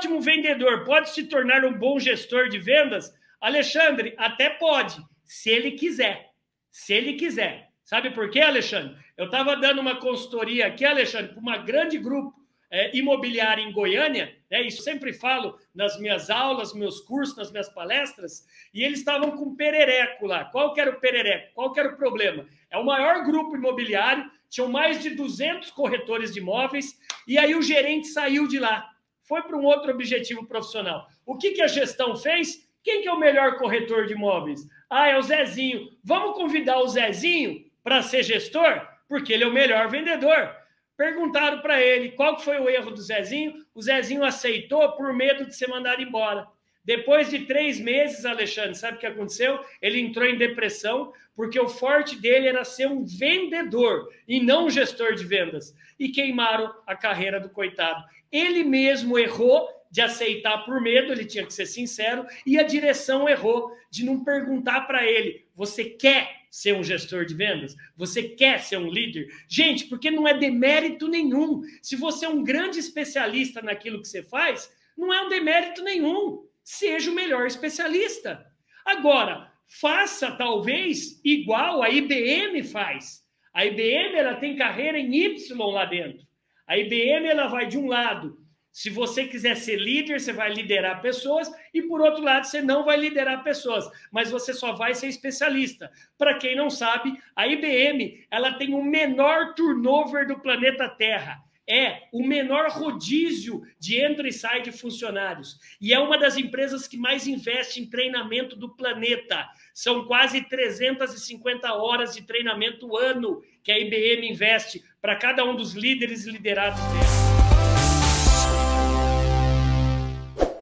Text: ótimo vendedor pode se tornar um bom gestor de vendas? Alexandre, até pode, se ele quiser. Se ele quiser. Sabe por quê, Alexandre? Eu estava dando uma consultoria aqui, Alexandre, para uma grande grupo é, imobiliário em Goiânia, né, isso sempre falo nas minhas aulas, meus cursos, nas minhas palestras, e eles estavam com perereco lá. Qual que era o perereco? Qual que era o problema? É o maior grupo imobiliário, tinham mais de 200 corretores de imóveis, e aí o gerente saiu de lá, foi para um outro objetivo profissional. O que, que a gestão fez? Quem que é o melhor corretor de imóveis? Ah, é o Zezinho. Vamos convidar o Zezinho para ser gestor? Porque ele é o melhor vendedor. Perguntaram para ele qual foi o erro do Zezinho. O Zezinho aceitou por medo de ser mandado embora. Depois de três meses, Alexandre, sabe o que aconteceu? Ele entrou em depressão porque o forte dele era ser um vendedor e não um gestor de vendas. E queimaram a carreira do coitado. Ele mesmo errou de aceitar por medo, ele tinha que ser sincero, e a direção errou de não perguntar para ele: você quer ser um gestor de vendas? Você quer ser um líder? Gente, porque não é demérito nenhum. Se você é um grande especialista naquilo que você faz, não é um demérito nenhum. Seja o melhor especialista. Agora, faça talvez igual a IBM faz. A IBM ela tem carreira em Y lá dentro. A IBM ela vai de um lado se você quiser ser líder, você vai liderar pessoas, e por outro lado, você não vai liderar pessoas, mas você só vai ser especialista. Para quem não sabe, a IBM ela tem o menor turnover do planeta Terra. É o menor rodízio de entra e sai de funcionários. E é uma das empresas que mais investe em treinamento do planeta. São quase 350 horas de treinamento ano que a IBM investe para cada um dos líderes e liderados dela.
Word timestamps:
ótimo 0.00 0.18
vendedor 0.18 0.82
pode 0.84 1.10
se 1.10 1.24
tornar 1.24 1.62
um 1.62 1.74
bom 1.74 1.98
gestor 1.98 2.48
de 2.48 2.58
vendas? 2.58 3.12
Alexandre, 3.38 4.14
até 4.16 4.48
pode, 4.48 4.96
se 5.26 5.50
ele 5.50 5.72
quiser. 5.72 6.30
Se 6.70 6.94
ele 6.94 7.14
quiser. 7.14 7.68
Sabe 7.84 8.10
por 8.10 8.30
quê, 8.30 8.40
Alexandre? 8.40 8.96
Eu 9.14 9.26
estava 9.26 9.56
dando 9.56 9.78
uma 9.78 9.96
consultoria 9.96 10.68
aqui, 10.68 10.86
Alexandre, 10.86 11.32
para 11.32 11.40
uma 11.40 11.58
grande 11.58 11.98
grupo 11.98 12.32
é, 12.70 12.96
imobiliário 12.96 13.62
em 13.62 13.72
Goiânia, 13.72 14.34
né, 14.50 14.62
isso 14.62 14.80
sempre 14.82 15.12
falo 15.12 15.58
nas 15.74 15.98
minhas 15.98 16.30
aulas, 16.30 16.72
meus 16.72 17.00
cursos, 17.00 17.36
nas 17.36 17.50
minhas 17.50 17.68
palestras, 17.68 18.46
e 18.72 18.82
eles 18.82 19.00
estavam 19.00 19.32
com 19.32 19.56
perereco 19.56 20.24
lá. 20.26 20.44
Qual 20.46 20.72
que 20.72 20.80
era 20.80 20.90
o 20.90 21.00
perereco? 21.00 21.52
Qual 21.52 21.72
que 21.72 21.80
era 21.80 21.92
o 21.92 21.96
problema? 21.96 22.46
É 22.70 22.78
o 22.78 22.86
maior 22.86 23.24
grupo 23.24 23.56
imobiliário, 23.56 24.30
tinham 24.48 24.70
mais 24.70 25.02
de 25.02 25.10
200 25.10 25.70
corretores 25.72 26.32
de 26.32 26.38
imóveis, 26.38 26.98
e 27.26 27.36
aí 27.36 27.54
o 27.54 27.62
gerente 27.62 28.06
saiu 28.06 28.46
de 28.46 28.58
lá, 28.58 28.88
foi 29.30 29.42
para 29.42 29.56
um 29.56 29.64
outro 29.64 29.92
objetivo 29.92 30.44
profissional. 30.44 31.06
O 31.24 31.36
que, 31.36 31.52
que 31.52 31.62
a 31.62 31.68
gestão 31.68 32.16
fez? 32.16 32.68
Quem 32.82 33.00
que 33.00 33.06
é 33.06 33.12
o 33.12 33.18
melhor 33.18 33.58
corretor 33.58 34.04
de 34.04 34.14
imóveis? 34.14 34.66
Ah, 34.90 35.06
é 35.06 35.16
o 35.16 35.22
Zezinho. 35.22 35.88
Vamos 36.02 36.34
convidar 36.34 36.80
o 36.80 36.88
Zezinho 36.88 37.64
para 37.84 38.02
ser 38.02 38.24
gestor? 38.24 38.84
Porque 39.08 39.32
ele 39.32 39.44
é 39.44 39.46
o 39.46 39.52
melhor 39.52 39.88
vendedor. 39.88 40.52
Perguntaram 40.96 41.60
para 41.60 41.80
ele 41.80 42.10
qual 42.10 42.40
foi 42.40 42.58
o 42.58 42.68
erro 42.68 42.90
do 42.90 43.00
Zezinho. 43.00 43.54
O 43.72 43.80
Zezinho 43.80 44.24
aceitou 44.24 44.90
por 44.96 45.12
medo 45.14 45.46
de 45.46 45.54
ser 45.54 45.68
mandado 45.68 46.02
embora. 46.02 46.48
Depois 46.84 47.28
de 47.28 47.40
três 47.40 47.78
meses, 47.78 48.24
Alexandre, 48.24 48.74
sabe 48.74 48.96
o 48.96 49.00
que 49.00 49.06
aconteceu? 49.06 49.60
Ele 49.82 50.00
entrou 50.00 50.26
em 50.26 50.38
depressão 50.38 51.12
porque 51.36 51.58
o 51.58 51.68
forte 51.68 52.16
dele 52.16 52.48
era 52.48 52.64
ser 52.64 52.86
um 52.86 53.04
vendedor 53.04 54.08
e 54.26 54.40
não 54.40 54.66
um 54.66 54.70
gestor 54.70 55.14
de 55.14 55.24
vendas. 55.24 55.74
E 55.98 56.08
queimaram 56.08 56.72
a 56.86 56.96
carreira 56.96 57.38
do 57.38 57.50
coitado. 57.50 58.04
Ele 58.30 58.64
mesmo 58.64 59.18
errou 59.18 59.68
de 59.90 60.00
aceitar 60.00 60.64
por 60.64 60.80
medo, 60.80 61.12
ele 61.12 61.24
tinha 61.24 61.44
que 61.44 61.52
ser 61.52 61.66
sincero, 61.66 62.24
e 62.46 62.58
a 62.58 62.62
direção 62.62 63.28
errou 63.28 63.72
de 63.90 64.04
não 64.04 64.22
perguntar 64.22 64.82
para 64.82 65.04
ele: 65.04 65.46
você 65.54 65.84
quer 65.84 66.40
ser 66.50 66.74
um 66.74 66.82
gestor 66.82 67.24
de 67.24 67.34
vendas? 67.34 67.76
Você 67.96 68.22
quer 68.22 68.60
ser 68.60 68.76
um 68.76 68.88
líder? 68.90 69.28
Gente, 69.48 69.86
porque 69.86 70.10
não 70.10 70.26
é 70.26 70.36
demérito 70.36 71.08
nenhum. 71.08 71.62
Se 71.82 71.96
você 71.96 72.26
é 72.26 72.28
um 72.28 72.42
grande 72.42 72.78
especialista 72.78 73.62
naquilo 73.62 74.00
que 74.00 74.08
você 74.08 74.22
faz, 74.22 74.70
não 74.96 75.12
é 75.12 75.22
um 75.22 75.28
demérito 75.28 75.82
nenhum. 75.82 76.44
Seja 76.72 77.10
o 77.10 77.14
melhor 77.14 77.46
especialista. 77.46 78.46
Agora, 78.84 79.52
faça 79.80 80.30
talvez 80.32 81.20
igual 81.24 81.82
a 81.82 81.90
IBM 81.90 82.62
faz. 82.62 83.24
A 83.52 83.66
IBM 83.66 84.14
ela 84.14 84.36
tem 84.36 84.56
carreira 84.56 84.98
em 84.98 85.12
Y 85.12 85.72
lá 85.72 85.84
dentro. 85.84 86.24
A 86.66 86.78
IBM 86.78 87.26
ela 87.26 87.48
vai 87.48 87.66
de 87.66 87.76
um 87.76 87.88
lado 87.88 88.38
se 88.72 88.88
você 88.88 89.24
quiser 89.26 89.56
ser 89.56 89.76
líder, 89.80 90.20
você 90.20 90.32
vai 90.32 90.52
liderar 90.52 91.02
pessoas, 91.02 91.50
e 91.74 91.82
por 91.82 92.00
outro 92.00 92.22
lado, 92.22 92.46
você 92.46 92.62
não 92.62 92.84
vai 92.84 92.96
liderar 92.96 93.42
pessoas, 93.42 93.84
mas 94.12 94.30
você 94.30 94.54
só 94.54 94.72
vai 94.72 94.94
ser 94.94 95.08
especialista. 95.08 95.90
Para 96.16 96.38
quem 96.38 96.54
não 96.54 96.70
sabe, 96.70 97.20
a 97.34 97.48
IBM 97.48 98.26
ela 98.30 98.54
tem 98.54 98.72
o 98.72 98.82
menor 98.82 99.54
turnover 99.54 100.26
do 100.26 100.38
planeta 100.38 100.88
Terra. 100.88 101.42
É 101.70 102.08
o 102.12 102.26
menor 102.26 102.68
rodízio 102.70 103.62
de 103.78 104.00
entra 104.00 104.26
e 104.26 104.32
sai 104.32 104.60
de 104.60 104.72
funcionários. 104.72 105.56
E 105.80 105.92
é 105.92 106.00
uma 106.00 106.18
das 106.18 106.36
empresas 106.36 106.88
que 106.88 106.96
mais 106.96 107.28
investe 107.28 107.80
em 107.80 107.88
treinamento 107.88 108.56
do 108.56 108.74
planeta. 108.74 109.48
São 109.72 110.04
quase 110.04 110.42
350 110.42 111.72
horas 111.74 112.12
de 112.12 112.22
treinamento 112.22 112.96
ano 112.96 113.40
que 113.62 113.70
a 113.70 113.78
IBM 113.78 114.28
investe 114.28 114.82
para 115.00 115.14
cada 115.14 115.44
um 115.44 115.54
dos 115.54 115.74
líderes 115.74 116.26
e 116.26 116.32
liderados 116.32 116.80
dela. 116.80 117.59